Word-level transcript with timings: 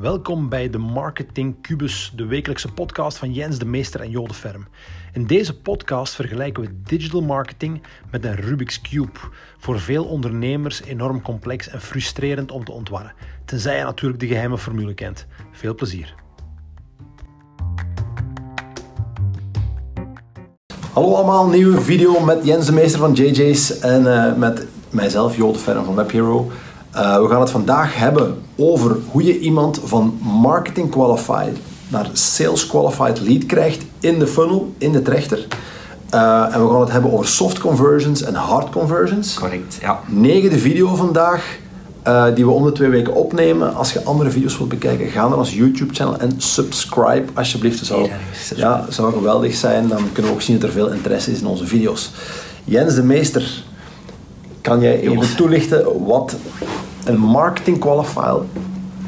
Welkom 0.00 0.48
bij 0.48 0.70
de 0.70 0.78
Marketing 0.78 1.62
Cubus, 1.62 2.12
de 2.16 2.26
wekelijkse 2.26 2.72
podcast 2.72 3.18
van 3.18 3.32
Jens 3.32 3.58
de 3.58 3.64
Meester 3.64 4.00
en 4.00 4.10
Jode 4.10 4.34
Ferm. 4.34 4.66
In 5.12 5.26
deze 5.26 5.58
podcast 5.58 6.14
vergelijken 6.14 6.62
we 6.62 6.68
digital 6.84 7.22
marketing 7.22 7.82
met 8.10 8.24
een 8.24 8.34
Rubik's 8.34 8.80
Cube. 8.80 9.18
Voor 9.58 9.80
veel 9.80 10.04
ondernemers 10.04 10.82
enorm 10.82 11.22
complex 11.22 11.68
en 11.68 11.80
frustrerend 11.80 12.50
om 12.50 12.64
te 12.64 12.72
ontwarren. 12.72 13.12
Tenzij 13.44 13.76
je 13.76 13.84
natuurlijk 13.84 14.20
de 14.20 14.26
geheime 14.26 14.58
formule 14.58 14.94
kent. 14.94 15.26
Veel 15.52 15.74
plezier. 15.74 16.14
Hallo 20.92 21.14
allemaal, 21.14 21.48
nieuwe 21.48 21.80
video 21.80 22.20
met 22.20 22.44
Jens 22.44 22.66
de 22.66 22.72
Meester 22.72 23.00
van 23.00 23.12
JJ's 23.12 23.78
en 23.78 24.02
uh, 24.02 24.34
met 24.34 24.66
mijzelf, 24.90 25.36
Jode 25.36 25.58
Ferm 25.58 25.84
van 25.84 25.94
Web 25.94 26.10
Hero. 26.10 26.50
Uh, 26.94 27.20
we 27.20 27.28
gaan 27.28 27.40
het 27.40 27.50
vandaag 27.50 27.96
hebben 27.96 28.42
over 28.56 28.96
hoe 29.10 29.24
je 29.24 29.38
iemand 29.38 29.80
van 29.84 30.18
marketing 30.22 30.90
qualified 30.90 31.58
naar 31.88 32.08
sales 32.12 32.66
qualified 32.66 33.20
lead 33.20 33.46
krijgt 33.46 33.82
in 34.00 34.18
de 34.18 34.26
funnel, 34.26 34.72
in 34.78 34.92
de 34.92 35.02
trechter. 35.02 35.46
Uh, 36.14 36.54
en 36.54 36.62
we 36.62 36.70
gaan 36.70 36.80
het 36.80 36.90
hebben 36.90 37.12
over 37.12 37.26
soft 37.26 37.58
conversions 37.58 38.22
en 38.22 38.34
hard 38.34 38.70
conversions. 38.70 39.34
Correct, 39.34 39.78
ja. 39.80 40.00
Negende 40.06 40.58
video 40.58 40.94
vandaag, 40.94 41.58
uh, 42.06 42.24
die 42.34 42.44
we 42.44 42.50
om 42.50 42.64
de 42.64 42.72
twee 42.72 42.88
weken 42.88 43.14
opnemen. 43.14 43.74
Als 43.74 43.92
je 43.92 44.04
andere 44.04 44.30
video's 44.30 44.56
wilt 44.56 44.68
bekijken, 44.68 45.08
ga 45.08 45.28
naar 45.28 45.38
ons 45.38 45.54
YouTube 45.54 45.94
channel 45.94 46.18
en 46.18 46.34
subscribe 46.36 47.24
alsjeblieft. 47.34 47.78
Dat 47.78 47.86
zou, 47.86 48.10
ja, 48.56 48.84
zou 48.88 49.12
geweldig 49.12 49.54
zijn. 49.54 49.88
Dan 49.88 50.02
kunnen 50.12 50.30
we 50.30 50.36
ook 50.36 50.42
zien 50.42 50.58
dat 50.58 50.68
er 50.68 50.74
veel 50.74 50.92
interesse 50.92 51.32
is 51.32 51.40
in 51.40 51.46
onze 51.46 51.66
video's. 51.66 52.10
Jens 52.64 52.94
de 52.94 53.02
Meester, 53.02 53.64
kan 54.60 54.80
jij 54.80 55.00
even 55.00 55.36
toelichten 55.36 56.06
wat 56.06 56.36
een 57.04 57.18
marketing 57.18 57.78
qualified, 57.78 58.42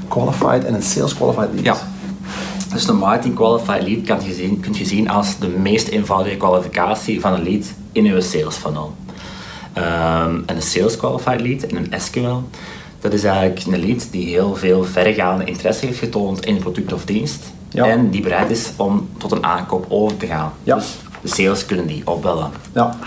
qualified 0.08 0.64
en 0.64 0.74
een 0.74 0.82
sales 0.82 1.14
qualified 1.14 1.48
lead 1.52 1.76
is? 1.76 1.82
Ja. 1.82 1.90
Dus 2.72 2.86
de 2.86 2.92
marketing 2.92 3.34
qualified 3.34 3.82
lead 3.82 4.02
kan 4.06 4.28
je 4.28 4.34
zien, 4.34 4.60
kun 4.60 4.74
je 4.74 4.84
zien 4.84 5.08
als 5.08 5.38
de 5.38 5.48
meest 5.48 5.88
eenvoudige 5.88 6.36
kwalificatie 6.36 7.20
van 7.20 7.32
een 7.32 7.42
lead 7.42 7.72
in 7.92 8.06
uw 8.06 8.20
sales 8.20 8.56
funnel. 8.56 8.92
Um, 9.78 10.42
en 10.46 10.56
een 10.56 10.62
sales 10.62 10.96
qualified 10.96 11.40
lead 11.40 11.62
in 11.62 11.76
een 11.76 12.00
SQL, 12.00 12.36
dat 13.00 13.12
is 13.12 13.24
eigenlijk 13.24 13.66
een 13.66 13.86
lead 13.86 14.08
die 14.10 14.26
heel 14.26 14.54
veel 14.54 14.84
verregaande 14.84 15.44
interesse 15.44 15.86
heeft 15.86 15.98
getoond 15.98 16.46
in 16.46 16.54
een 16.54 16.60
product 16.60 16.92
of 16.92 17.04
dienst. 17.04 17.52
Ja. 17.68 17.86
En 17.86 18.10
die 18.10 18.22
bereid 18.22 18.50
is 18.50 18.72
om 18.76 19.08
tot 19.18 19.32
een 19.32 19.44
aankoop 19.44 19.86
over 19.88 20.16
te 20.16 20.26
gaan. 20.26 20.52
Ja. 20.62 20.74
Dus 20.74 20.96
de 21.20 21.28
sales 21.28 21.66
kunnen 21.66 21.86
die 21.86 22.02
opbellen. 22.04 22.50
Ja, 22.74 22.98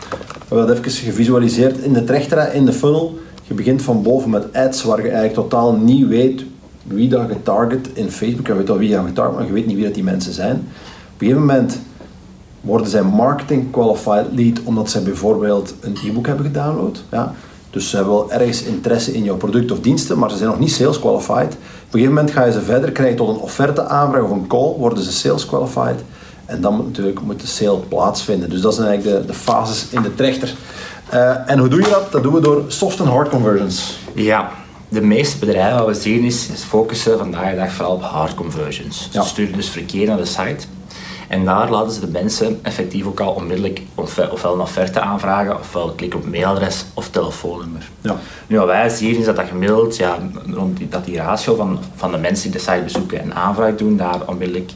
we 0.48 0.56
hebben 0.56 0.76
dat 0.76 0.86
even 0.86 0.92
gevisualiseerd 0.92 1.78
in 1.78 1.94
de 1.94 2.04
trechter, 2.04 2.54
in 2.54 2.66
de 2.66 2.74
funnel. 2.74 3.18
Je 3.44 3.54
begint 3.54 3.82
van 3.82 4.04
boven 4.04 4.30
met 4.30 4.54
ads 4.54 4.84
waar 4.84 4.98
je 4.98 5.10
eigenlijk 5.10 5.34
totaal 5.34 5.74
niet 5.74 6.08
weet 6.08 6.44
wie 6.84 7.10
dat 7.10 7.28
getarget 7.28 7.90
in 7.94 8.12
Facebook. 8.12 8.48
Je 8.48 8.56
weet 8.56 8.68
wel 8.68 8.78
wie 8.78 8.90
je 8.90 9.02
getarget, 9.06 9.36
maar 9.36 9.46
je 9.46 9.54
weet 9.54 9.66
niet 9.66 9.76
wie 9.76 9.86
dat 9.86 9.94
die 9.94 10.04
mensen 10.04 10.34
zijn. 10.34 10.56
Op 10.56 11.22
een 11.22 11.28
gegeven 11.28 11.40
moment 11.40 11.80
worden 12.62 12.88
zij 12.88 13.04
marketing 13.04 13.72
qualified 13.72 14.26
lead 14.32 14.60
omdat 14.64 14.90
zij 14.90 15.04
bijvoorbeeld 15.04 15.74
een 15.82 15.98
e-book 16.06 16.28
hebben 16.28 16.46
gedownload. 16.46 17.04
Ja? 17.12 17.34
Dus 17.70 17.90
ze 17.90 17.96
hebben 17.96 18.14
wel 18.14 18.32
ergens 18.32 18.64
interesse 18.64 19.14
in 19.14 19.24
jouw 19.24 19.38
product 19.38 19.72
of 19.72 19.80
diensten, 19.80 20.20
maar 20.20 20.32
ze 20.32 20.38
zijn 20.38 20.50
nog 20.50 20.60
niet 20.60 20.72
sales 20.72 21.00
qualified. 21.00 21.54
Op 21.54 21.94
een 21.94 22.00
gegeven 22.00 22.14
moment 22.14 22.32
ga 22.32 22.46
je 22.46 22.52
ze 22.52 22.62
verder 22.62 22.92
krijgen 22.92 23.18
tot 23.18 23.30
een 23.30 23.42
offerte 23.42 23.86
aanvraag 23.86 24.24
of 24.24 24.32
een 24.32 24.48
call, 24.48 24.74
worden 24.78 25.04
ze 25.04 25.12
sales 25.12 25.46
qualified. 25.46 26.04
En 26.46 26.62
dan 26.62 26.76
moet 26.76 26.86
natuurlijk 26.86 27.22
moet 27.22 27.42
de 27.42 27.48
sale 27.48 27.78
plaatsvinden. 27.80 28.50
Dus 28.50 28.62
dat 28.62 28.76
zijn 28.76 28.88
eigenlijk 28.88 29.22
de, 29.22 29.28
de 29.28 29.34
fases 29.34 29.88
in 29.90 30.02
de 30.02 30.16
trechter. 30.16 30.54
Uh, 31.14 31.50
en 31.50 31.60
hoe 31.60 31.68
doe 31.68 31.82
je 31.82 31.90
dat? 31.90 32.12
Dat 32.12 32.24
doen 32.24 32.34
we 32.34 32.40
door 32.40 32.64
soft 32.68 33.00
en 33.00 33.06
hard 33.06 33.30
conversions. 33.30 33.98
Ja, 34.14 34.52
de 34.90 35.02
meeste 35.02 35.38
bedrijven 35.38 35.78
wat 35.78 35.88
we 35.88 36.02
zien 36.02 36.24
is, 36.24 36.48
is 36.50 36.64
focussen 36.64 37.18
vandaag 37.18 37.50
de 37.50 37.56
dag 37.56 37.72
vooral 37.72 37.94
op 37.94 38.02
hard 38.02 38.34
conversions. 38.34 39.10
Ze 39.12 39.22
sturen 39.24 39.54
dus 39.54 39.70
verkeer 39.70 40.08
naar 40.08 40.18
de 40.18 40.26
site. 40.26 40.66
En 41.28 41.46
daar 41.46 41.72
laten 41.72 41.92
ze 41.92 42.00
de 42.00 42.08
mensen 42.08 42.60
effectief 42.62 43.06
ook 43.06 43.20
al 43.20 43.34
onmiddellijk 43.34 43.82
ofwel 43.96 44.54
een 44.54 44.60
offerte 44.60 45.00
aanvragen, 45.00 45.60
ofwel 45.60 45.92
klikken 45.92 46.20
op 46.20 46.26
mailadres 46.26 46.86
of 46.94 47.10
telefoonnummer. 47.10 47.90
Ja. 48.02 48.16
Nu 48.48 48.58
wat 48.58 48.66
wij 48.66 48.90
zien 48.90 49.18
is 49.18 49.26
dat 49.26 49.36
dat 49.36 49.48
gemiddeld, 49.48 49.98
ja, 49.98 50.18
rond 50.54 50.78
die, 50.78 50.90
dat 50.90 51.06
die 51.06 51.18
ratio 51.18 51.56
van, 51.56 51.80
van 51.96 52.12
de 52.12 52.18
mensen 52.18 52.52
die 52.52 52.60
de 52.60 52.66
site 52.66 52.84
bezoeken 52.84 53.22
en 53.22 53.36
aanvraag 53.36 53.76
doen, 53.76 53.98
daar 53.98 54.20
onmiddellijk 54.26 54.72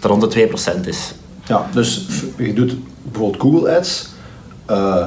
rond 0.00 0.32
de 0.32 0.48
2% 0.82 0.86
is. 0.86 1.14
Ja, 1.44 1.66
dus 1.72 2.06
je 2.36 2.52
doet 2.52 2.76
bijvoorbeeld 3.02 3.42
Google 3.42 3.76
Ads, 3.76 4.08
uh, 4.70 5.06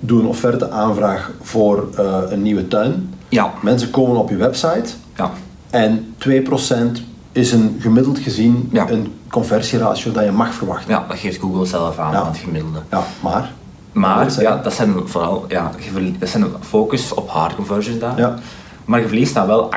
doe 0.00 0.20
een 0.20 0.26
offerte 0.26 0.70
aanvraag 0.70 1.30
voor 1.42 1.88
uh, 1.98 2.18
een 2.28 2.42
nieuwe 2.42 2.68
tuin. 2.68 3.14
Ja. 3.28 3.52
Mensen 3.62 3.90
komen 3.90 4.16
op 4.16 4.30
je 4.30 4.36
website 4.36 4.90
ja. 5.16 5.30
en 5.70 6.14
2% 6.28 7.09
is 7.32 7.52
een 7.52 7.76
gemiddeld 7.80 8.18
gezien 8.18 8.68
ja. 8.72 8.90
een 8.90 9.14
conversieratio 9.28 10.12
dat 10.12 10.24
je 10.24 10.30
mag 10.30 10.54
verwachten. 10.54 10.90
Ja, 10.90 11.04
dat 11.08 11.18
geeft 11.18 11.40
Google 11.40 11.66
zelf 11.66 11.98
aan, 11.98 12.12
ja. 12.12 12.26
het 12.26 12.36
gemiddelde. 12.36 12.78
Ja, 12.90 13.04
maar? 13.20 13.52
Maar, 13.92 14.40
ja, 14.40 14.56
dat 14.56 14.72
zijn 14.72 14.94
vooral, 15.04 15.44
ja, 15.48 15.72
dat 16.18 16.28
zijn 16.28 16.44
focus 16.60 17.14
op 17.14 17.28
hard 17.28 17.54
conversions 17.54 17.98
daar. 17.98 18.18
Ja. 18.18 18.38
Maar 18.84 19.00
je 19.00 19.06
verliest 19.06 19.34
dan 19.34 19.46
wel 19.46 19.70
98%. 19.70 19.74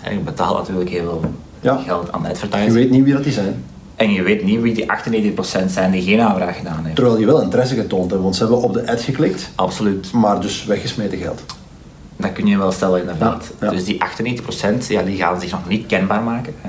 En 0.00 0.14
je 0.14 0.20
betaalt 0.24 0.58
natuurlijk 0.58 0.90
heel 0.90 1.20
veel 1.20 1.32
ja. 1.60 1.76
geld 1.76 2.12
aan 2.12 2.26
advertising. 2.26 2.72
Je 2.72 2.78
weet 2.78 2.90
niet 2.90 3.04
wie 3.04 3.12
dat 3.12 3.24
die 3.24 3.32
zijn. 3.32 3.64
En 3.96 4.12
je 4.12 4.22
weet 4.22 4.44
niet 4.44 4.60
wie 4.60 4.74
die 4.74 4.86
98% 5.64 5.66
zijn 5.66 5.90
die 5.90 6.02
geen 6.02 6.20
aanvraag 6.20 6.56
gedaan 6.56 6.84
heeft. 6.84 6.96
Terwijl 6.96 7.16
die 7.16 7.26
wel 7.26 7.40
interesse 7.40 7.74
getoond 7.74 8.02
hebben, 8.02 8.22
want 8.22 8.36
ze 8.36 8.42
hebben 8.42 8.62
op 8.62 8.72
de 8.72 8.90
ad 8.90 9.00
geklikt. 9.00 9.50
Absoluut. 9.54 10.12
Maar 10.12 10.40
dus 10.40 10.64
weggesmeten 10.64 11.18
geld. 11.18 11.42
Dat 12.22 12.32
kun 12.32 12.46
je 12.46 12.58
wel 12.58 12.72
stellen 12.72 13.00
inderdaad. 13.00 13.52
Ja, 13.60 13.70
Dus 13.70 13.84
die 13.84 14.02
98% 14.82 14.86
ja, 14.88 15.02
die 15.02 15.16
gaan 15.16 15.40
zich 15.40 15.50
nog 15.50 15.68
niet 15.68 15.86
kenbaar 15.86 16.22
maken. 16.22 16.54
Hè. 16.60 16.68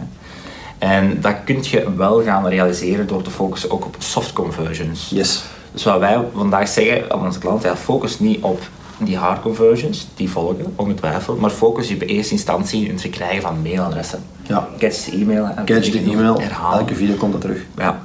En 0.77 1.21
dat 1.21 1.35
kun 1.45 1.57
je 1.61 1.95
wel 1.95 2.23
gaan 2.23 2.47
realiseren 2.47 3.07
door 3.07 3.21
te 3.21 3.29
focussen 3.29 3.71
ook 3.71 3.85
op 3.85 3.95
soft 3.99 4.33
conversions. 4.33 5.09
Yes. 5.09 5.43
Dus 5.71 5.83
wat 5.83 5.99
wij 5.99 6.17
vandaag 6.35 6.67
zeggen 6.67 7.11
aan 7.11 7.25
onze 7.25 7.39
klant, 7.39 7.63
ja, 7.63 7.75
focus 7.75 8.19
niet 8.19 8.41
op 8.41 8.61
die 8.97 9.17
hard 9.17 9.41
conversions, 9.41 10.07
die 10.15 10.29
volgen, 10.29 10.73
ongetwijfeld, 10.75 11.39
maar 11.39 11.49
focus 11.49 11.87
je 11.87 11.95
op 11.95 12.01
eerste 12.01 12.33
instantie 12.33 12.85
in 12.85 12.91
het 12.91 13.01
verkrijgen 13.01 13.41
van 13.41 13.61
mailadressen. 13.61 14.23
Ja. 14.47 14.67
Catch 14.77 15.05
de 15.05 15.11
e-mail. 15.11 15.49
Catch 15.65 15.89
de 15.89 15.99
e-mail, 15.99 16.41
elke 16.71 16.95
video 16.95 17.15
komt 17.15 17.31
dat 17.31 17.41
terug. 17.41 17.65
Ja. 17.77 18.01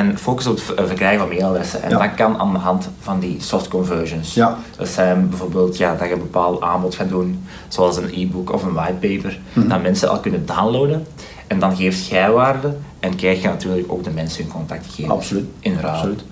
En 0.00 0.18
focus 0.18 0.46
op 0.46 0.56
het 0.56 0.86
verkrijgen 0.86 1.18
van 1.18 1.28
mailadressen. 1.28 1.82
En 1.82 1.90
dat 1.90 2.14
kan 2.14 2.38
aan 2.38 2.52
de 2.52 2.58
hand 2.58 2.88
van 3.00 3.20
die 3.20 3.36
soft 3.40 3.68
conversions. 3.68 4.34
Ja. 4.34 4.58
Dat 4.76 4.88
zijn 4.88 5.28
bijvoorbeeld 5.28 5.76
ja, 5.76 5.94
dat 5.94 6.08
je 6.08 6.14
een 6.14 6.18
bepaald 6.18 6.60
aanbod 6.60 6.94
gaat 6.94 7.08
doen, 7.08 7.44
zoals 7.68 7.96
een 7.96 8.10
e-book 8.14 8.52
of 8.52 8.62
een 8.62 8.72
whitepaper, 8.72 9.38
mm 9.52 9.68
dat 9.68 9.82
mensen 9.82 10.08
al 10.08 10.20
kunnen 10.20 10.46
downloaden. 10.46 11.06
En 11.46 11.58
dan 11.58 11.76
geeft 11.76 12.06
jij 12.06 12.30
waarde 12.30 12.76
en 13.00 13.16
krijg 13.16 13.42
je 13.42 13.48
natuurlijk 13.48 13.92
ook 13.92 14.04
de 14.04 14.10
mensen 14.10 14.42
hun 14.42 14.52
contactgegevens 14.52 15.12
Absoluut. 15.12 15.46
in 15.60 15.78
ruil. 15.80 15.94
Absoluut. 15.94 16.22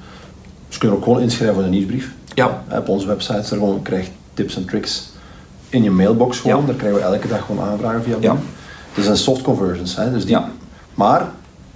Dus 0.68 0.78
kun 0.78 0.88
je 0.88 0.94
ook 0.94 1.02
gewoon 1.02 1.20
inschrijven 1.20 1.54
voor 1.54 1.64
een 1.64 1.70
nieuwsbrief. 1.70 2.12
Ja. 2.34 2.64
Op 2.70 2.88
onze 2.88 3.06
website 3.06 3.44
gewoon 3.44 3.82
krijg 3.82 4.08
tips 4.34 4.56
en 4.56 4.64
tricks 4.64 5.10
in 5.68 5.82
je 5.82 5.90
mailbox 5.90 6.38
gewoon. 6.38 6.66
Daar 6.66 6.74
krijgen 6.74 6.98
we 6.98 7.04
elke 7.04 7.28
dag 7.28 7.44
gewoon 7.44 7.64
aanvragen 7.64 8.02
via 8.02 8.16
ja. 8.20 8.36
Dat 8.94 9.04
zijn 9.04 9.16
soft 9.16 9.42
conversions. 9.42 9.96
Hè. 9.96 10.12
Dus 10.12 10.22
die, 10.22 10.30
ja. 10.30 10.50
Maar 10.94 11.28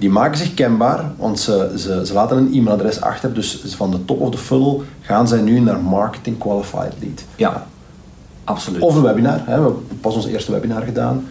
die 0.03 0.11
maken 0.11 0.39
zich 0.39 0.55
kenbaar, 0.55 1.13
want 1.17 1.41
ze, 1.41 1.73
ze, 1.77 2.07
ze 2.07 2.13
laten 2.13 2.37
een 2.37 2.53
e-mailadres 2.53 3.01
achter. 3.01 3.35
Dus 3.35 3.63
van 3.77 3.91
de 3.91 4.05
top 4.05 4.21
of 4.21 4.31
the 4.31 4.39
funnel 4.39 4.83
gaan 5.01 5.29
zij 5.29 5.41
nu 5.41 5.61
naar 5.61 5.81
marketing 5.81 6.39
qualified 6.39 6.93
lead. 7.01 7.25
Ja, 7.37 7.67
absoluut. 8.45 8.83
Of 8.83 8.95
een 8.95 9.03
webinar. 9.03 9.39
Hè. 9.39 9.45
We 9.45 9.51
hebben 9.51 9.87
pas 10.01 10.15
ons 10.15 10.27
eerste 10.27 10.53
webinar 10.53 10.83
gedaan. 10.83 11.27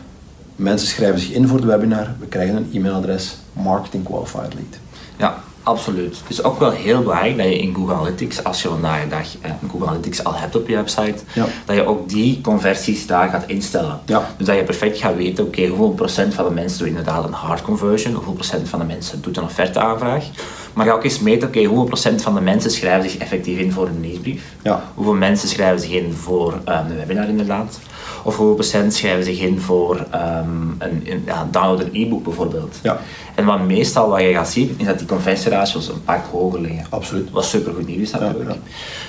Mensen 0.55 0.87
schrijven 0.87 1.19
zich 1.19 1.31
in 1.31 1.47
voor 1.47 1.57
het 1.57 1.65
webinar. 1.65 2.07
We 2.19 2.25
krijgen 2.25 2.55
een 2.55 2.69
e-mailadres 2.73 3.37
marketing 3.53 4.03
qualified 4.03 4.53
lead. 4.53 4.79
Ja, 5.17 5.38
Absoluut. 5.63 6.17
Het 6.17 6.29
is 6.29 6.44
ook 6.44 6.59
wel 6.59 6.72
heel 6.72 7.01
belangrijk 7.01 7.38
dat 7.38 7.45
je 7.45 7.59
in 7.59 7.75
Google 7.75 7.94
Analytics, 7.94 8.44
als 8.44 8.61
je 8.61 8.67
vandaag 8.67 9.07
dag 9.07 9.27
eh, 9.41 9.51
Google 9.69 9.88
Analytics 9.88 10.23
al 10.23 10.35
hebt 10.35 10.55
op 10.55 10.67
je 10.67 10.75
website, 10.75 11.24
dat 11.65 11.75
je 11.75 11.86
ook 11.86 12.09
die 12.09 12.41
conversies 12.41 13.07
daar 13.07 13.30
gaat 13.30 13.44
instellen. 13.47 14.00
Ja. 14.06 14.30
Dus 14.38 14.47
dat 14.47 14.56
je 14.56 14.63
perfect 14.63 14.97
gaat 14.97 15.15
weten, 15.15 15.45
oké, 15.45 15.68
hoeveel 15.68 15.91
procent 15.91 16.33
van 16.33 16.45
de 16.45 16.51
mensen 16.51 16.80
doen 16.80 16.88
inderdaad 16.88 17.24
een 17.24 17.33
hard 17.33 17.62
conversion, 17.62 18.13
hoeveel 18.13 18.33
procent 18.33 18.69
van 18.69 18.80
de 18.80 18.86
mensen 18.86 19.21
doet 19.21 19.38
een 19.38 19.44
offerteaanvraag. 19.44 20.25
Maar 20.73 20.85
ga 20.85 20.91
ook 20.91 21.03
eens 21.03 21.19
meten, 21.19 21.47
oké, 21.47 21.63
hoeveel 21.63 21.85
procent 21.85 22.21
van 22.21 22.33
de 22.33 22.41
mensen 22.41 22.71
schrijven 22.71 23.09
zich 23.09 23.19
effectief 23.19 23.57
in 23.57 23.71
voor 23.71 23.88
een 23.88 24.00
nieuwsbrief? 24.00 24.44
Ja. 24.62 24.83
Hoeveel 24.94 25.13
mensen 25.13 25.47
schrijven 25.47 25.79
zich 25.79 25.91
in 25.91 26.13
voor 26.13 26.53
um, 26.53 26.62
een 26.65 26.95
webinar 26.95 27.27
inderdaad? 27.27 27.79
Of 28.23 28.35
hoeveel 28.35 28.53
procent 28.53 28.94
schrijven 28.94 29.23
zich 29.23 29.39
in 29.39 29.59
voor 29.59 29.95
um, 29.95 30.75
een, 30.79 31.01
een 31.06 31.23
ja, 31.25 31.47
download 31.51 31.79
een 31.79 31.89
e-book 31.94 32.23
bijvoorbeeld? 32.23 32.79
Ja. 32.83 33.00
En 33.35 33.45
wat 33.45 33.62
meestal 33.65 34.09
wat 34.09 34.21
je 34.21 34.33
gaat 34.33 34.50
zien, 34.50 34.75
is 34.77 34.85
dat 34.85 34.97
die 34.97 35.07
conversieratio's 35.07 35.88
een 35.88 36.03
pak 36.03 36.25
hoger 36.31 36.62
liggen. 36.62 36.85
Absoluut. 36.89 37.31
Wat 37.31 37.45
super 37.45 37.74
goed 37.74 37.88
nieuws 37.88 38.12
natuurlijk. 38.12 38.50
Ja, 38.50 38.57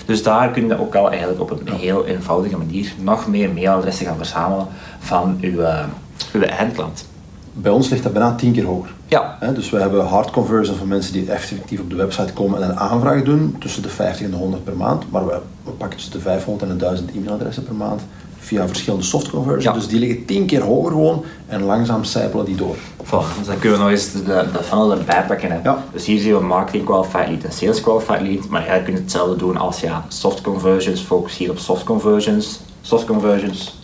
dus 0.04 0.22
daar 0.22 0.50
kun 0.50 0.66
je 0.66 0.80
ook 0.80 0.94
al 0.94 1.10
eigenlijk 1.10 1.40
op 1.40 1.50
een 1.50 1.74
heel 1.74 2.06
eenvoudige 2.06 2.56
manier 2.56 2.92
nog 3.00 3.26
meer 3.26 3.50
mailadressen 3.50 4.06
gaan 4.06 4.16
verzamelen 4.16 4.66
van 4.98 5.38
uw, 5.40 5.60
uh, 5.60 5.84
uw 6.32 6.42
eindklant. 6.42 7.10
Bij 7.52 7.72
ons 7.72 7.88
ligt 7.88 8.02
dat 8.02 8.12
bijna 8.12 8.34
tien 8.34 8.52
keer 8.52 8.64
hoger. 8.64 8.94
Ja. 9.06 9.38
dus 9.54 9.70
we 9.70 9.80
hebben 9.80 10.06
hard 10.06 10.30
conversion 10.30 10.76
van 10.76 10.88
mensen 10.88 11.12
die 11.12 11.30
effectief 11.30 11.80
op 11.80 11.90
de 11.90 11.96
website 11.96 12.32
komen 12.32 12.62
en 12.62 12.70
een 12.70 12.78
aanvraag 12.78 13.22
doen, 13.22 13.56
tussen 13.58 13.82
de 13.82 13.88
50 13.88 14.24
en 14.24 14.30
de 14.30 14.36
100 14.36 14.64
per 14.64 14.76
maand. 14.76 15.10
Maar 15.10 15.26
we, 15.26 15.38
we 15.64 15.70
pakken 15.70 15.96
tussen 15.96 16.14
de 16.14 16.20
500 16.20 16.70
en 16.70 16.78
de 16.78 16.84
1000 16.84 17.10
e-mailadressen 17.10 17.64
per 17.64 17.74
maand 17.74 18.02
via 18.38 18.66
verschillende 18.66 19.04
soft 19.04 19.30
conversions. 19.30 19.64
Ja. 19.64 19.72
Dus 19.72 19.88
die 19.88 19.98
liggen 19.98 20.24
tien 20.24 20.46
keer 20.46 20.62
hoger 20.62 20.90
gewoon 20.90 21.24
en 21.46 21.62
langzaam 21.62 22.04
sijpelen 22.04 22.44
die 22.44 22.54
door. 22.54 22.76
Voilà, 23.04 23.38
dus 23.38 23.46
dan 23.46 23.58
kunnen 23.58 23.78
we 23.78 23.84
nog 23.84 23.92
eens 23.92 24.12
de, 24.12 24.22
de 24.52 24.62
funnel 24.62 24.92
erbij 24.92 25.24
pakken. 25.26 25.50
Hè. 25.50 25.58
Ja. 25.62 25.84
Dus 25.92 26.06
hier 26.06 26.20
zien 26.20 26.34
we 26.34 26.44
marketing 26.44 26.84
qualified 26.84 27.28
lead 27.28 27.44
en 27.44 27.52
sales 27.52 27.80
qualified 27.80 28.20
lead, 28.20 28.48
maar 28.48 28.64
jij 28.64 28.82
kunt 28.82 28.98
hetzelfde 28.98 29.36
doen 29.36 29.56
als 29.56 29.80
ja, 29.80 30.04
soft 30.08 30.40
conversions, 30.40 31.00
focus 31.00 31.36
hier 31.36 31.50
op 31.50 31.58
soft 31.58 31.84
conversions, 31.84 32.60
soft 32.80 33.04
conversions, 33.04 33.78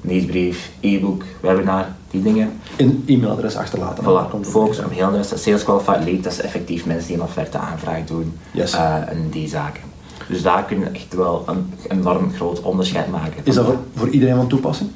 nieuwsbrief, 0.00 0.70
e-book, 0.80 1.22
webinar, 1.40 1.86
die 2.10 2.22
dingen. 2.22 2.60
Een 2.76 3.04
e-mailadres 3.06 3.56
achterlaten. 3.56 4.04
Voilà, 4.04 4.48
focus 4.48 4.78
op 4.78 4.90
heel 4.90 5.10
de 5.10 5.22
sales 5.22 5.64
qualified 5.64 6.04
lead, 6.04 6.22
dat 6.22 6.32
is 6.32 6.40
effectief 6.40 6.86
mensen 6.86 7.06
die 7.06 7.16
een 7.16 7.22
offerte 7.22 7.58
aanvraag 7.58 8.04
doen 8.04 8.38
yes. 8.50 8.74
Uh, 8.74 8.94
en 8.94 9.28
die 9.30 9.48
zaken. 9.48 9.82
Dus 10.28 10.42
daar 10.42 10.64
kun 10.64 10.78
je 10.78 10.86
echt 10.86 11.14
wel 11.14 11.44
een 11.46 11.72
enorm 11.88 12.32
groot 12.34 12.62
onderscheid 12.62 13.10
maken. 13.10 13.40
Is 13.42 13.54
dat 13.54 13.64
voor, 13.64 13.78
voor 13.94 14.08
iedereen 14.08 14.36
van 14.36 14.48
toepassing? 14.48 14.90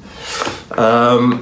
Um, 0.79 1.39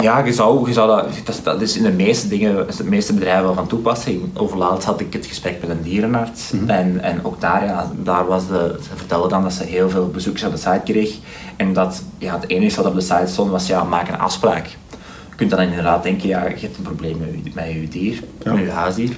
ja, 0.00 0.24
je 0.24 0.32
zou, 0.32 0.68
je 0.68 0.72
zou 0.72 1.02
dat, 1.24 1.40
dat, 1.42 1.60
is 1.60 1.76
in 1.76 1.82
de 1.82 1.92
meeste 1.92 2.28
dingen, 2.28 2.66
de 2.76 2.84
meeste 2.84 3.14
bedrijven 3.14 3.44
wel 3.44 3.54
van 3.54 3.66
toepassing. 3.66 4.38
Overlaatst 4.38 4.84
had 4.84 5.00
ik 5.00 5.12
het 5.12 5.26
gesprek 5.26 5.60
met 5.60 5.70
een 5.70 5.82
dierenarts 5.82 6.50
mhm. 6.50 6.70
en, 6.70 7.00
en 7.00 7.24
ook 7.24 7.40
daar, 7.40 7.64
ja, 7.64 7.90
daar 8.02 8.26
was 8.26 8.46
de, 8.46 8.78
ze 8.82 8.96
vertelde 8.96 9.28
dan 9.28 9.42
dat 9.42 9.52
ze 9.52 9.64
heel 9.64 9.90
veel 9.90 10.08
bezoekers 10.08 10.44
op 10.44 10.52
de 10.52 10.58
site 10.58 10.80
kreeg 10.84 11.16
en 11.56 11.72
dat 11.72 12.02
ja, 12.18 12.34
het 12.34 12.48
enige 12.48 12.76
wat 12.76 12.86
op 12.86 12.94
de 12.94 13.00
site 13.00 13.26
stond 13.26 13.50
was 13.50 13.66
ja, 13.66 13.84
maak 13.84 14.08
een 14.08 14.18
afspraak. 14.18 14.76
Je 15.32 15.38
kunt 15.38 15.50
dan 15.50 15.60
inderdaad 15.60 16.02
denken, 16.02 16.28
ja, 16.28 16.48
je 16.48 16.60
hebt 16.60 16.76
een 16.76 16.82
probleem 16.82 17.18
met, 17.18 17.54
met 17.54 17.72
je 17.72 17.88
dier, 17.88 18.22
met 18.44 18.58
je 18.58 18.70
huisdier. 18.70 19.16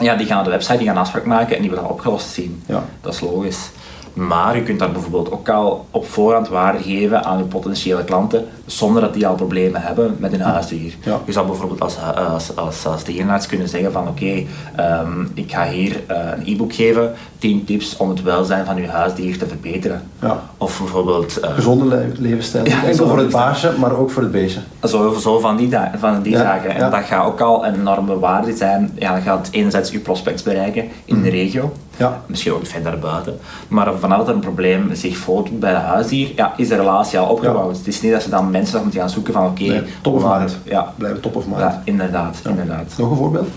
Ja, 0.00 0.16
die 0.16 0.26
gaan 0.26 0.36
naar 0.36 0.44
de 0.44 0.50
website, 0.50 0.76
die 0.76 0.86
gaan 0.86 0.96
een 0.96 1.02
afspraak 1.02 1.24
maken 1.24 1.56
en 1.56 1.60
die 1.60 1.70
willen 1.70 1.84
dat 1.84 1.92
opgelost 1.94 2.28
zien. 2.28 2.62
Ja. 2.66 2.84
Dat 3.00 3.14
is 3.14 3.20
logisch. 3.20 3.70
Maar 4.16 4.56
je 4.56 4.62
kunt 4.62 4.78
daar 4.78 4.92
bijvoorbeeld 4.92 5.30
ook 5.30 5.48
al 5.48 5.86
op 5.90 6.06
voorhand 6.06 6.48
waarde 6.48 6.82
geven 6.82 7.24
aan 7.24 7.38
je 7.38 7.44
potentiële 7.44 8.04
klanten, 8.04 8.44
zonder 8.66 9.02
dat 9.02 9.14
die 9.14 9.26
al 9.26 9.34
problemen 9.34 9.82
hebben 9.82 10.16
met 10.18 10.30
hun 10.30 10.40
huisdier. 10.40 10.94
Ja. 11.02 11.20
Je 11.24 11.32
zou 11.32 11.46
bijvoorbeeld 11.46 11.80
als, 11.80 11.96
als, 12.14 12.56
als, 12.56 12.86
als 12.86 13.04
dierenarts 13.04 13.46
kunnen 13.46 13.68
zeggen 13.68 13.92
van 13.92 14.08
oké, 14.08 14.44
ehm, 14.76 15.24
ik 15.34 15.52
ga 15.52 15.68
hier 15.68 16.00
uh, 16.10 16.16
een 16.36 16.46
e-book 16.46 16.74
geven, 16.74 17.14
10 17.38 17.64
tips 17.64 17.96
om 17.96 18.08
het 18.08 18.22
welzijn 18.22 18.64
van 18.64 18.76
uw 18.76 18.86
huisdier 18.86 19.38
te 19.38 19.46
verbeteren. 19.46 20.02
Ja. 20.20 20.42
Of 20.56 20.78
bijvoorbeeld... 20.78 21.38
Uh, 21.44 21.54
Gezonde 21.54 22.06
levensstijl, 22.18 22.66
ja, 22.66 22.84
enkel 22.84 23.08
voor 23.08 23.18
het 23.18 23.30
baasje, 23.30 23.72
maar 23.78 23.96
ook 23.96 24.10
voor 24.10 24.22
het 24.22 24.32
beestje. 24.32 24.60
Zo, 24.82 25.14
zo 25.14 25.38
van 25.38 25.56
die, 25.56 25.70
van 25.98 26.22
die 26.22 26.36
zaken. 26.36 26.70
En 26.70 26.90
dat 26.90 27.04
gaat 27.04 27.26
ook 27.26 27.40
al 27.40 27.66
een 27.66 27.74
enorme 27.74 28.18
waarde 28.18 28.56
zijn. 28.56 28.90
Ja, 28.98 29.14
dat 29.14 29.22
gaat 29.22 29.48
enerzijds 29.50 29.90
uw 29.90 30.00
prospects 30.00 30.42
bereiken 30.42 30.84
in 31.04 31.22
de 31.22 31.28
mhm. 31.28 31.36
regio, 31.36 31.72
ja. 31.96 32.22
misschien 32.26 32.52
ook 32.52 32.66
ver 32.66 32.82
daarbuiten. 32.82 33.38
Maar 33.68 33.94
vanaf 33.98 34.18
dat 34.18 34.28
er 34.28 34.34
een 34.34 34.40
probleem 34.40 34.94
zich 34.94 35.16
voordoet 35.16 35.60
bij 35.60 35.70
de 35.70 35.78
huisdier, 35.78 36.32
ja, 36.36 36.52
is 36.56 36.68
de 36.68 36.76
relatie 36.76 37.18
al 37.18 37.28
opgebouwd. 37.28 37.76
Het 37.76 37.86
is 37.86 38.00
niet 38.00 38.12
dat 38.12 38.22
ze 38.22 38.30
dan 38.30 38.50
mensen 38.50 38.82
moeten 38.82 39.00
gaan 39.00 39.10
zoeken 39.10 39.32
van 39.32 39.46
oké... 39.46 39.62
Okay, 39.64 39.84
top 40.02 40.14
of 40.14 40.38
mind. 40.38 40.58
Ja. 40.62 40.92
Blijven 40.96 41.20
top 41.20 41.36
of 41.36 41.46
mind. 41.46 41.58
Ja, 41.58 41.82
inderdaad, 41.84 42.36
inderdaad. 42.44 42.94
Nog 42.98 43.10
een 43.10 43.16
voorbeeld? 43.16 43.48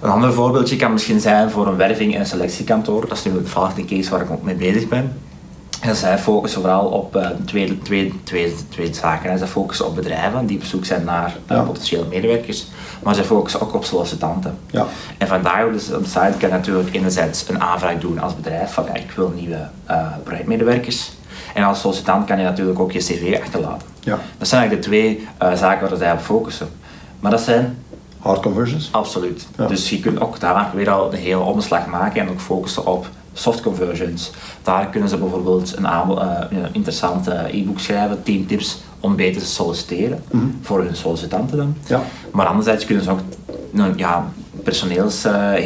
Een 0.00 0.10
ander 0.10 0.32
voorbeeldje 0.32 0.76
kan 0.76 0.92
misschien 0.92 1.20
zijn 1.20 1.50
voor 1.50 1.66
een 1.66 1.76
werving- 1.76 2.16
en 2.16 2.26
selectiekantoor. 2.26 3.08
Dat 3.08 3.16
is 3.16 3.24
nu 3.24 3.32
toevallig 3.32 3.74
de 3.74 3.84
case 3.84 4.10
waar 4.10 4.20
ik 4.20 4.30
ook 4.30 4.42
mee 4.42 4.54
bezig 4.54 4.88
ben. 4.88 5.12
En 5.80 5.96
zij 5.96 6.18
focussen 6.18 6.60
vooral 6.60 6.86
op 6.86 7.16
uh, 7.16 7.28
twee, 7.44 7.78
twee, 7.78 8.20
twee, 8.24 8.54
twee 8.68 8.94
zaken. 8.94 9.30
En 9.30 9.38
zij 9.38 9.46
focussen 9.46 9.86
op 9.86 9.94
bedrijven 9.94 10.46
die 10.46 10.56
op 10.56 10.64
zoek 10.64 10.84
zijn 10.84 11.04
naar 11.04 11.36
uh, 11.50 11.64
potentiële 11.64 12.04
medewerkers, 12.04 12.66
maar 13.02 13.14
zij 13.14 13.24
focussen 13.24 13.60
ook 13.60 13.74
op 13.74 13.84
sollicitanten. 13.84 14.58
Ja. 14.70 14.86
En 15.18 15.26
vandaar 15.28 15.72
dus 15.72 15.92
op 15.92 16.02
de 16.02 16.08
site 16.08 16.34
kan 16.38 16.48
je 16.48 16.54
natuurlijk 16.54 16.94
enerzijds 16.94 17.48
een 17.48 17.60
aanvraag 17.60 17.98
doen 17.98 18.18
als 18.18 18.36
bedrijf 18.36 18.72
van 18.72 18.84
ja, 18.84 18.94
ik 18.94 19.10
wil 19.10 19.32
nieuwe 19.36 19.68
uh, 19.90 20.06
projectmedewerkers. 20.24 21.12
En 21.54 21.64
als 21.64 21.80
sollicitant 21.80 22.26
kan 22.26 22.38
je 22.38 22.44
natuurlijk 22.44 22.78
ook 22.78 22.92
je 22.92 22.98
cv 22.98 23.38
achterlaten. 23.42 23.88
Ja. 24.00 24.18
Dat 24.38 24.48
zijn 24.48 24.60
eigenlijk 24.60 24.82
de 24.82 24.88
twee 24.88 25.28
zaken 25.56 25.88
waar 25.88 25.98
zij 25.98 26.12
op 26.12 26.20
focussen. 26.20 26.68
Maar 27.20 27.30
dat 27.30 27.40
zijn 27.40 27.76
Hard 28.26 28.42
conversions? 28.42 28.88
Absoluut. 28.92 29.46
Dus 29.68 29.90
je 29.90 30.00
kunt 30.00 30.20
ook 30.20 30.40
daar 30.40 30.70
weer 30.74 30.90
al 30.90 31.12
een 31.12 31.18
hele 31.18 31.40
omslag 31.40 31.86
maken 31.86 32.20
en 32.20 32.28
ook 32.28 32.40
focussen 32.40 32.86
op 32.86 33.06
soft 33.38 33.62
conversions. 33.62 34.30
Daar 34.62 34.86
kunnen 34.86 35.08
ze 35.08 35.16
bijvoorbeeld 35.16 35.76
een, 35.76 35.84
uh, 35.84 36.40
een 36.50 36.68
interessant 36.72 37.26
e-book 37.26 37.80
schrijven, 37.80 38.22
10 38.22 38.46
tips 38.46 38.78
om 39.00 39.16
beter 39.16 39.40
te 39.40 39.48
solliciteren 39.48 40.22
mhm. 40.30 40.44
voor 40.62 40.82
hun 40.82 40.96
sollicitanten 40.96 41.56
dan. 41.56 41.76
Ja. 41.86 42.02
Maar 42.32 42.46
anderzijds 42.46 42.84
kunnen 42.84 43.04
ze 43.04 43.10
ook 43.10 43.20
nou, 43.70 43.92
ja, 43.96 44.32
personeels 44.62 45.22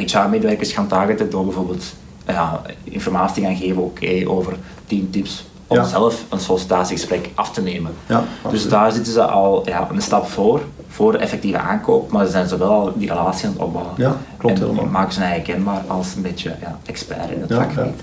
HR-medewerkers 0.07 0.71
eh, 0.71 0.77
gaan 0.77 0.87
targeten 0.87 1.31
door 1.31 1.45
bijvoorbeeld 1.45 1.85
ja, 2.27 2.63
informatie 2.85 3.43
te 3.43 3.49
gaan 3.49 3.57
geven 3.57 3.83
okay, 3.83 4.25
over 4.25 4.57
10 4.87 5.11
tips 5.11 5.45
om 5.71 5.85
zelf 5.85 6.25
een 6.29 6.41
sollicitatiegesprek 6.41 7.31
af 7.35 7.53
te 7.53 7.63
nemen. 7.63 7.93
Ja, 8.07 8.25
dus 8.51 8.69
daar 8.69 8.93
zitten 8.93 9.13
ze 9.13 9.23
al 9.23 9.69
ja, 9.69 9.89
een 9.93 10.03
stap 10.03 10.27
voor, 10.27 10.61
voor 10.89 11.13
de 11.13 11.19
effectieve 11.19 11.59
aankoop, 11.59 12.11
maar 12.11 12.25
ze 12.25 12.31
zijn 12.31 12.49
ze 12.49 12.59
wel 12.59 12.71
al 12.71 12.93
die 12.95 13.09
relatie 13.09 13.47
aan 13.47 13.53
het 13.53 13.63
opbouwen. 13.63 13.95
Ja, 13.97 14.17
klopt 14.37 14.61
en 14.61 14.67
helemaal. 14.67 14.87
maken 14.87 15.13
ze 15.13 15.21
eigen 15.21 15.55
kenbaar 15.55 15.83
als 15.87 16.15
een 16.15 16.23
beetje 16.23 16.55
ja, 16.61 16.79
expert 16.87 17.31
in 17.31 17.41
het 17.41 17.55
vakgebied. 17.55 18.01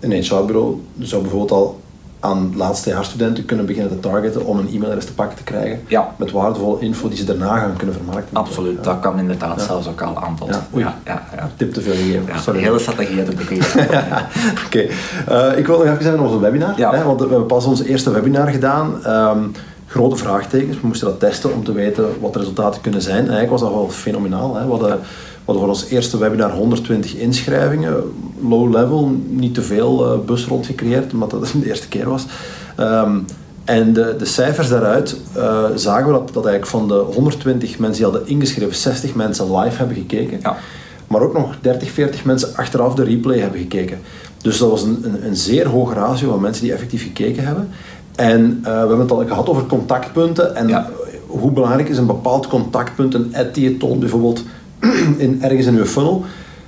Een 0.00 0.12
HR-bureau 0.12 0.82
zou 0.98 1.22
bijvoorbeeld 1.22 1.50
al 1.50 1.80
aan 2.20 2.52
laatstejaarsstudenten 2.56 3.44
kunnen 3.44 3.66
beginnen 3.66 3.92
te 3.92 4.00
targeten 4.00 4.44
om 4.44 4.58
een 4.58 4.68
e-mailadres 4.68 5.04
te 5.04 5.14
pakken 5.14 5.36
te 5.36 5.42
krijgen 5.42 5.80
ja. 5.86 6.14
met 6.18 6.30
waardevolle 6.30 6.80
info 6.80 7.08
die 7.08 7.18
ze 7.18 7.24
daarna 7.24 7.58
gaan 7.58 7.76
kunnen 7.76 7.94
vermarkten. 7.94 8.36
Absoluut, 8.36 8.84
dat 8.84 9.00
kan 9.00 9.18
inderdaad 9.18 9.62
zelfs 9.62 9.88
ook 9.88 10.02
al 10.02 10.22
aantal. 10.22 10.48
Ja. 10.72 10.98
Ja, 11.04 11.22
Tip 11.56 11.72
te 11.72 11.80
veel 11.80 11.94
gegeven. 11.94 12.40
Sorry. 12.40 12.60
hele 12.60 12.78
strategie 12.78 13.18
uit 13.18 13.26
de 13.26 13.36
begin. 13.36 13.62
Oké, 14.66 14.78
ik 15.56 15.66
wil 15.66 15.78
nog 15.78 15.86
even 15.86 16.02
zeggen 16.02 16.20
over 16.20 16.24
onze 16.24 16.38
webinar, 16.38 16.76
hè, 16.76 17.04
want 17.04 17.20
we 17.20 17.28
hebben 17.28 17.46
pas 17.46 17.64
ons 17.64 17.82
eerste 17.82 18.10
webinar 18.10 18.48
gedaan. 18.48 19.04
Ehm, 19.04 19.38
grote 19.86 20.16
vraagtekens, 20.16 20.80
we 20.80 20.86
moesten 20.86 21.08
dat 21.08 21.20
testen 21.20 21.52
om 21.52 21.64
te 21.64 21.72
weten 21.72 22.06
wat 22.20 22.32
de 22.32 22.38
resultaten 22.38 22.80
kunnen 22.80 23.02
zijn. 23.02 23.16
En 23.16 23.22
eigenlijk 23.30 23.50
was 23.50 23.60
dat 23.60 23.70
wel 23.70 23.88
fenomenaal. 23.88 24.54
Hè. 24.54 24.64
We 24.64 24.70
hadden 24.70 24.98
we 25.46 25.52
hadden 25.52 25.64
voor 25.64 25.82
ons 25.82 25.90
eerste 25.90 26.18
webinar 26.18 26.50
120 26.50 27.14
inschrijvingen, 27.14 27.94
low 28.48 28.72
level, 28.74 29.16
niet 29.28 29.54
te 29.54 29.62
veel 29.62 30.12
uh, 30.12 30.24
bus 30.26 30.46
rondgecreëerd, 30.46 31.12
omdat 31.12 31.30
dat 31.30 31.52
de 31.62 31.68
eerste 31.68 31.88
keer 31.88 32.08
was. 32.08 32.26
Um, 32.80 33.24
en 33.64 33.92
de, 33.92 34.14
de, 34.18 34.24
cijfers 34.24 34.68
daaruit 34.68 35.16
uh, 35.36 35.64
zagen 35.74 36.06
we 36.06 36.12
dat, 36.12 36.30
dat 36.32 36.46
eigenlijk 36.46 36.66
van 36.66 36.88
de 36.88 37.14
120 37.14 37.78
mensen 37.78 38.02
die 38.02 38.12
hadden 38.12 38.28
ingeschreven, 38.28 38.74
60 38.74 39.14
mensen 39.14 39.56
live 39.56 39.76
hebben 39.76 39.96
gekeken. 39.96 40.38
Ja. 40.42 40.56
Maar 41.06 41.20
ook 41.20 41.32
nog 41.32 41.54
30, 41.60 41.90
40 41.90 42.24
mensen 42.24 42.56
achteraf 42.56 42.94
de 42.94 43.04
replay 43.04 43.38
hebben 43.38 43.60
gekeken. 43.60 43.98
Dus 44.42 44.58
dat 44.58 44.70
was 44.70 44.82
een, 44.82 45.00
een, 45.02 45.26
een 45.26 45.36
zeer 45.36 45.66
hoge 45.68 45.94
ratio 45.94 46.30
van 46.30 46.40
mensen 46.40 46.62
die 46.62 46.72
effectief 46.72 47.02
gekeken 47.02 47.44
hebben. 47.44 47.68
En 48.16 48.58
uh, 48.58 48.64
we 48.64 48.70
hebben 48.70 48.98
het 48.98 49.10
al 49.10 49.26
gehad 49.26 49.48
over 49.48 49.66
contactpunten 49.66 50.56
en 50.56 50.68
ja. 50.68 50.90
hoe 51.26 51.50
belangrijk 51.50 51.88
is 51.88 51.98
een 51.98 52.06
bepaald 52.06 52.46
contactpunt, 52.46 53.14
een 53.14 53.34
ad 53.36 53.54
die 53.54 53.70
je 53.70 53.76
toont 53.76 54.00
bijvoorbeeld 54.00 54.42
in, 55.16 55.42
ergens 55.42 55.66
in 55.66 55.76
uw 55.76 55.84
funnel. 55.84 56.24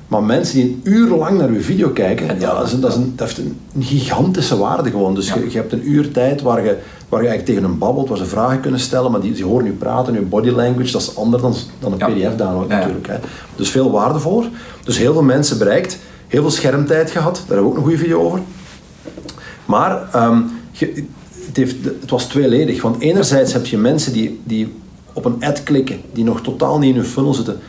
Maar 0.08 0.22
mensen 0.22 0.54
die 0.54 0.64
een 0.64 0.80
uur 0.82 1.16
lang 1.16 1.38
naar 1.38 1.48
uw 1.48 1.60
video 1.60 1.88
kijken, 1.88 2.40
ja, 2.40 2.54
dat, 2.54 2.66
is 2.66 2.72
een, 2.72 2.80
dat, 2.80 2.90
is 2.90 2.96
een, 2.96 3.12
dat 3.16 3.26
heeft 3.26 3.38
een 3.38 3.82
gigantische 3.82 4.56
waarde 4.56 4.90
gewoon. 4.90 5.14
Dus 5.14 5.32
je, 5.32 5.50
je, 5.50 5.56
hebt 5.56 5.72
een 5.72 5.90
uur 5.90 6.10
tijd 6.10 6.42
waar 6.42 6.64
je, 6.64 6.76
waar 7.08 7.22
je 7.22 7.28
eigenlijk 7.28 7.44
tegen 7.44 7.62
hem 7.62 7.78
babbelt, 7.78 8.08
waar 8.08 8.18
ze 8.18 8.24
vragen 8.24 8.60
kunnen 8.60 8.80
stellen, 8.80 9.10
maar 9.10 9.20
die, 9.20 9.32
die 9.32 9.44
horen 9.44 9.66
u 9.66 9.72
praten, 9.72 10.14
uw 10.14 10.28
body 10.28 10.48
language, 10.48 10.92
dat 10.92 11.00
is 11.00 11.16
anders 11.16 11.42
dan, 11.42 11.54
dan 11.78 11.92
een 11.92 11.98
pdf-download 11.98 12.68
natuurlijk. 12.68 13.06
Hè. 13.06 13.16
Dus 13.56 13.70
veel 13.70 13.90
waarde 13.90 14.18
voor. 14.18 14.44
Dus 14.84 14.98
heel 14.98 15.12
veel 15.12 15.22
mensen 15.22 15.58
bereikt, 15.58 15.98
heel 16.26 16.40
veel 16.40 16.50
schermtijd 16.50 17.10
gehad, 17.10 17.34
daar 17.34 17.56
hebben 17.56 17.64
we 17.64 17.70
ook 17.70 17.76
een 17.76 17.82
goede 17.82 17.98
video 17.98 18.20
over. 18.20 18.40
Maar 19.64 20.08
um, 20.26 20.50
het, 21.46 21.56
heeft, 21.56 21.84
het 21.84 22.10
was 22.10 22.24
tweeledig, 22.24 22.82
want 22.82 23.00
enerzijds 23.00 23.52
heb 23.52 23.66
je 23.66 23.78
mensen 23.78 24.12
die, 24.12 24.40
die 24.44 24.74
op 25.12 25.24
een 25.24 25.36
ad 25.40 25.62
klikken, 25.62 26.00
die 26.12 26.24
nog 26.24 26.40
totaal 26.40 26.78
niet 26.78 26.90
in 26.90 26.96
hun 26.96 27.10
funnel 27.10 27.34
zitten, 27.34 27.60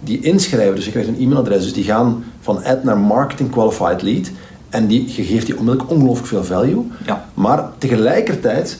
die 0.00 0.20
inschrijven, 0.20 0.74
dus 0.74 0.84
je 0.84 0.90
krijgt 0.90 1.08
een 1.08 1.20
e-mailadres, 1.20 1.62
dus 1.62 1.72
die 1.72 1.84
gaan 1.84 2.24
van 2.40 2.64
ad 2.64 2.84
naar 2.84 2.98
marketing 2.98 3.50
qualified 3.50 4.02
lead 4.02 4.30
en 4.68 4.86
die, 4.86 5.14
je 5.16 5.22
geeft 5.22 5.46
die 5.46 5.58
onmiddellijk 5.58 5.90
ongelooflijk 5.90 6.28
veel 6.28 6.44
value. 6.44 6.84
Ja. 7.06 7.24
Maar 7.34 7.64
tegelijkertijd 7.78 8.78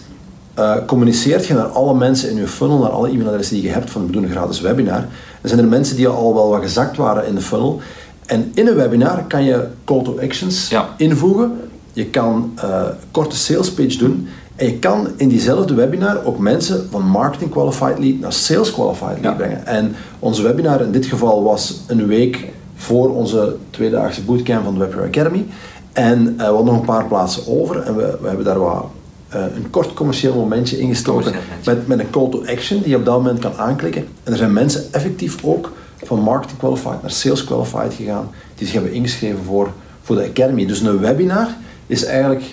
uh, 0.59 0.77
communiceert 0.87 1.47
je 1.47 1.55
naar 1.55 1.67
alle 1.67 1.95
mensen 1.95 2.31
in 2.31 2.37
je 2.37 2.49
funnel, 2.49 2.79
naar 2.79 2.91
alle 2.91 3.09
e-mailadressen 3.09 3.55
die 3.55 3.65
je 3.65 3.71
hebt 3.71 3.91
van 3.91 4.07
we 4.07 4.13
doen 4.13 4.23
een 4.23 4.31
gratis 4.31 4.61
webinar. 4.61 5.01
Dan 5.41 5.51
zijn 5.51 5.59
er 5.59 5.67
mensen 5.67 5.97
die 5.97 6.09
al 6.09 6.35
wel 6.35 6.49
wat 6.49 6.63
gezakt 6.63 6.97
waren 6.97 7.27
in 7.27 7.35
de 7.35 7.41
funnel. 7.41 7.81
En 8.27 8.51
in 8.55 8.67
een 8.67 8.75
webinar 8.75 9.25
kan 9.25 9.45
je 9.45 9.67
call 9.85 10.03
to 10.03 10.19
actions 10.23 10.75
invoegen. 10.97 11.61
Je 11.93 12.07
kan 12.07 12.53
uh, 12.65 12.83
korte 13.11 13.37
sales 13.37 13.73
page 13.73 13.99
doen 13.99 14.29
en 14.57 14.67
je 14.67 14.79
kan 14.79 15.09
in 15.17 15.29
diezelfde 15.29 15.75
webinar 15.75 16.25
ook 16.25 16.39
mensen 16.39 16.89
van 16.91 17.03
marketing 17.03 17.51
qualified 17.51 17.99
lead 17.99 18.19
naar 18.19 18.33
sales 18.33 18.73
qualified 18.73 19.21
lead 19.23 19.37
brengen. 19.37 19.67
En 19.67 19.95
onze 20.19 20.43
webinar 20.43 20.81
in 20.81 20.93
dit 20.93 21.07
geval 21.07 21.43
was 21.43 21.81
een 21.87 22.07
week 22.07 22.45
voor 22.75 23.15
onze 23.15 23.57
tweedaagse 23.71 24.23
bootcamp 24.23 24.65
van 24.65 24.75
de 24.75 24.81
Webware 24.81 25.07
Academy. 25.07 25.47
En 25.93 26.19
uh, 26.21 26.37
we 26.37 26.43
hadden 26.43 26.65
nog 26.65 26.79
een 26.79 26.85
paar 26.85 27.07
plaatsen 27.07 27.43
over 27.47 27.83
en 27.83 27.97
we, 27.97 28.19
we 28.21 28.29
hebben 28.29 28.45
daar 28.45 28.59
wat 28.59 28.87
uh, 29.35 29.43
een 29.55 29.71
kort 29.71 29.95
commercieel 29.95 30.35
momentje 30.35 30.79
ingestoken 30.79 31.33
met, 31.65 31.87
met 31.87 31.99
een 31.99 32.11
call 32.11 32.31
to 32.31 32.45
action 32.47 32.81
die 32.81 32.89
je 32.89 32.97
op 32.97 33.05
dat 33.05 33.17
moment 33.17 33.39
kan 33.39 33.57
aanklikken. 33.57 34.07
En 34.23 34.33
er 34.33 34.39
zijn 34.39 34.53
mensen 34.53 34.93
effectief 34.93 35.45
ook 35.45 35.73
van 36.05 36.21
marketing 36.21 36.59
qualified 36.59 37.03
naar 37.03 37.11
sales 37.11 37.45
qualified 37.45 37.95
gegaan, 37.95 38.31
die 38.55 38.67
zich 38.67 38.75
hebben 38.75 38.93
ingeschreven 38.93 39.45
voor, 39.45 39.73
voor 40.03 40.17
de 40.17 40.29
Academy. 40.29 40.67
Dus 40.67 40.81
een 40.81 40.99
webinar 40.99 41.49
is 41.87 42.05
eigenlijk, 42.05 42.45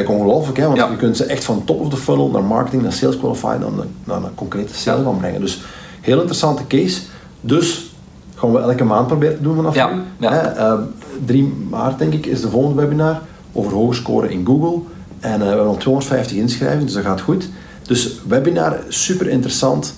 is 0.00 0.06
ongelooflijk, 0.06 0.58
hè? 0.58 0.66
want 0.66 0.78
je 0.78 0.96
kunt 0.96 1.16
ze 1.16 1.24
echt 1.24 1.44
van 1.44 1.64
top 1.64 1.80
of 1.80 1.88
the 1.88 1.96
funnel 1.96 2.30
naar 2.30 2.44
marketing, 2.44 2.82
naar 2.82 2.92
sales 2.92 3.18
qualified, 3.18 3.58
naar, 3.58 3.86
naar 4.04 4.16
een 4.16 4.34
concrete 4.34 4.74
sale 4.74 5.04
gaan 5.04 5.18
brengen. 5.18 5.40
Dus 5.40 5.62
heel 6.00 6.16
interessante 6.16 6.66
case. 6.66 7.00
Dus 7.40 7.94
gaan 8.34 8.52
we 8.52 8.58
elke 8.58 8.84
maand 8.84 9.06
proberen 9.06 9.36
te 9.36 9.42
doen 9.42 9.56
vanaf 9.56 9.74
ja, 9.74 9.90
nu. 9.94 10.00
Ja. 10.18 10.78
3 11.24 11.42
ehm, 11.42 11.68
maart 11.68 11.98
denk 11.98 12.12
ik 12.12 12.26
is 12.26 12.40
de 12.40 12.48
volgende 12.48 12.82
webinar 12.82 13.20
over 13.52 13.72
hoge 13.72 13.94
scoren 13.94 14.30
in 14.30 14.46
Google. 14.46 14.80
En 15.20 15.32
uh, 15.32 15.38
we 15.38 15.44
hebben 15.44 15.66
al 15.66 15.76
250 15.76 16.36
inschrijvingen, 16.36 16.84
dus 16.84 16.94
dat 16.94 17.04
gaat 17.04 17.20
goed. 17.20 17.48
Dus 17.82 18.20
webinar, 18.28 18.78
super 18.88 19.28
interessant. 19.28 19.94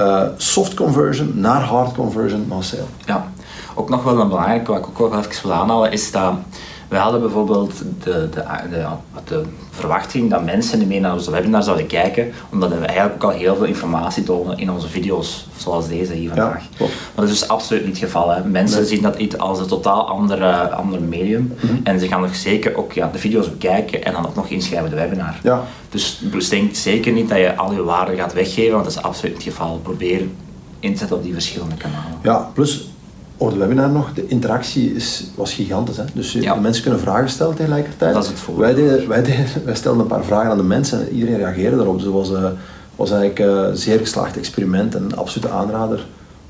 Uh, 0.00 0.22
soft 0.36 0.74
conversion 0.74 1.32
naar 1.34 1.62
hard 1.62 1.94
conversion 1.94 2.46
naar 2.48 2.64
sale. 2.64 2.82
Ja, 3.04 3.32
ook 3.76 3.88
nog 3.88 4.02
wel 4.02 4.20
een 4.20 4.28
belangrijke, 4.28 4.72
wat 4.72 4.80
ik 4.80 4.86
ook 4.86 5.10
wel 5.10 5.18
even 5.18 5.42
wil 5.42 5.52
aanhalen, 5.52 5.92
is 5.92 6.12
dat 6.12 6.32
we 6.88 6.96
hadden 6.96 7.20
bijvoorbeeld 7.20 7.72
de, 7.78 8.28
de, 8.28 8.28
de, 8.70 8.86
de, 9.24 9.42
verwachting 9.70 10.30
dat 10.30 10.44
mensen 10.44 10.86
meer 10.86 11.00
naar 11.00 11.12
onze 11.12 11.30
webinar 11.30 11.62
zouden 11.62 11.86
kijken, 11.86 12.32
omdat 12.52 12.68
we 12.68 12.76
eigenlijk 12.76 13.24
ook 13.24 13.30
al 13.30 13.38
heel 13.38 13.56
veel 13.56 13.64
informatie 13.64 14.22
tonen 14.22 14.58
in 14.58 14.70
onze 14.70 14.88
video's, 14.88 15.46
zoals 15.56 15.88
deze 15.88 16.12
hier 16.12 16.28
vandaag. 16.28 16.62
Ja, 16.78 16.86
maar 16.86 16.88
dat 17.14 17.24
is 17.24 17.38
dus 17.38 17.48
absoluut 17.48 17.84
niet 17.84 18.00
het 18.00 18.04
geval. 18.04 18.30
Hè. 18.30 18.44
Mensen 18.44 18.86
zien 18.86 19.02
dat 19.02 19.16
iets 19.16 19.38
als 19.38 19.58
een 19.58 19.66
totaal 19.66 20.08
andere, 20.08 20.70
andere 20.70 21.02
medium 21.02 21.54
mhm. 21.60 21.74
en 21.82 22.00
ze 22.00 22.08
gaan 22.08 22.20
nog 22.20 22.34
zeker 22.34 22.76
ook 22.76 22.92
ja, 22.92 23.10
de 23.12 23.18
video's 23.18 23.50
bekijken 23.50 24.04
en 24.04 24.12
dan 24.12 24.26
ook 24.26 24.34
nog 24.34 24.48
inschrijven 24.48 24.90
de 24.90 24.96
webinar. 24.96 25.40
Ja. 25.42 25.64
Dus, 25.90 26.20
dus 26.22 26.48
denk 26.48 26.74
zeker 26.74 27.12
niet 27.12 27.28
dat 27.28 27.38
je 27.38 27.56
al 27.56 27.72
je 27.72 27.82
waarde 27.82 28.16
gaat 28.16 28.32
weggeven, 28.32 28.72
want 28.72 28.84
dat 28.84 28.92
is 28.92 29.02
absoluut 29.02 29.34
niet 29.34 29.44
het 29.44 29.54
geval. 29.54 29.78
Probeer 29.78 30.22
in 30.80 30.92
te 30.92 30.98
zetten 30.98 31.16
op 31.16 31.22
die 31.22 31.32
verschillende 31.32 31.76
kanalen. 31.76 32.18
Ja, 32.22 32.50
plus 32.54 32.88
over 33.38 33.58
de 33.58 33.64
webinar 33.64 33.90
nog, 33.90 34.12
de 34.12 34.26
interactie 34.26 34.94
is, 34.94 35.24
was 35.34 35.52
gigantisch. 35.52 35.96
Hè? 35.96 36.04
Dus 36.12 36.32
de 36.32 36.54
mensen 36.60 36.82
kunnen 36.82 37.00
vragen 37.00 37.28
stellen 37.28 37.54
tegelijkertijd. 37.54 38.14
Dat 38.14 38.24
is 38.24 38.28
het 38.28 38.56
Wij, 38.56 38.74
deden, 38.74 39.08
wij, 39.08 39.22
deden, 39.22 39.46
wij 39.64 39.74
stelden 39.74 40.00
een 40.00 40.06
paar 40.06 40.24
vragen 40.24 40.50
aan 40.50 40.56
de 40.56 40.62
mensen 40.62 41.00
en 41.00 41.14
iedereen 41.14 41.36
reageerde 41.36 41.76
daarop. 41.76 41.94
Dus 41.96 42.04
het 42.04 42.14
was, 42.14 42.30
uh, 42.30 42.48
was 42.96 43.10
eigenlijk 43.10 43.38
een 43.38 43.70
uh, 43.70 43.76
zeer 43.76 43.98
geslaagd 43.98 44.36
experiment 44.36 44.94
en 44.94 45.02
een 45.02 45.16
absolute 45.16 45.48
aanrader 45.48 46.06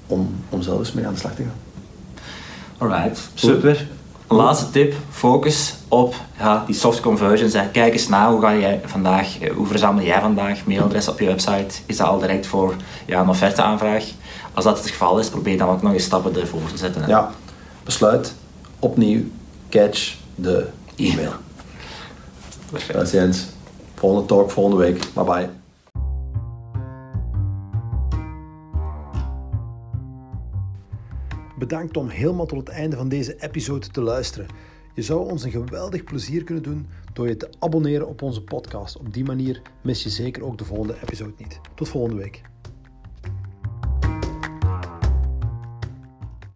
om, 0.07 0.35
om 0.49 0.63
zelf 0.63 0.79
eens 0.79 0.93
mee 0.93 1.07
aan 1.07 1.13
de 1.13 1.19
slag 1.19 1.35
te 1.35 1.43
gaan. 1.43 1.65
Alright, 2.79 3.21
super. 3.35 3.87
Laatste 4.29 4.71
tip, 4.71 4.95
focus 5.11 5.75
op 5.89 6.15
ja, 6.39 6.65
die 6.67 6.75
soft 6.75 7.01
conversions. 7.01 7.53
Hè. 7.53 7.69
Kijk 7.69 7.93
eens 7.93 8.09
na, 8.09 8.31
hoe, 8.31 8.41
ga 8.41 8.57
jij 8.57 8.81
vandaag, 8.85 9.39
eh, 9.41 9.53
hoe 9.53 9.67
verzamel 9.67 10.05
jij 10.05 10.21
vandaag 10.21 10.67
mailadres 10.67 11.09
op 11.09 11.21
je 11.21 11.27
website? 11.27 11.81
Is 11.87 11.97
dat 11.97 12.07
al 12.07 12.19
direct 12.19 12.47
voor 12.47 12.75
ja, 13.07 13.21
een 13.21 13.29
offerteaanvraag? 13.29 14.05
Als 14.55 14.65
dat 14.65 14.79
het 14.79 14.91
geval 14.91 15.19
is, 15.19 15.29
probeer 15.29 15.59
dan 15.59 15.69
ook 15.69 15.83
nog 15.83 15.93
eens 15.93 16.05
stappen 16.05 16.41
ervoor 16.41 16.61
te 16.71 16.77
zetten. 16.77 17.03
Hè. 17.03 17.09
Ja, 17.09 17.31
besluit, 17.85 18.35
opnieuw, 18.79 19.21
catch 19.71 20.15
de 20.35 20.67
e-mail. 20.97 21.33
Jens. 23.13 23.47
Volgende 23.95 24.27
talk, 24.27 24.51
volgende 24.51 24.83
week. 24.83 25.05
Bye 25.15 25.25
bye. 25.25 25.66
Bedankt 31.59 31.97
om 31.97 32.09
helemaal 32.09 32.47
tot 32.47 32.59
het 32.59 32.69
einde 32.69 32.97
van 32.97 33.09
deze 33.09 33.37
episode 33.43 33.89
te 33.89 34.01
luisteren. 34.01 34.49
Je 34.95 35.03
zou 35.03 35.31
ons 35.31 35.45
een 35.45 35.51
geweldig 35.51 36.05
plezier 36.05 36.45
kunnen 36.45 36.63
doen 36.63 36.87
door 37.13 37.29
je 37.29 37.37
te 37.37 37.51
abonneren 37.59 38.09
op 38.09 38.23
onze 38.23 38.43
podcast. 38.43 38.99
Op 38.99 39.15
die 39.15 39.25
manier 39.25 39.63
mis 39.83 40.03
je 40.03 40.11
zeker 40.11 40.45
ook 40.45 40.59
de 40.59 40.65
volgende 40.65 40.97
episode 41.03 41.35
niet. 41.39 41.61
Tot 41.75 41.89
volgende 41.89 42.23
week. 42.23 42.43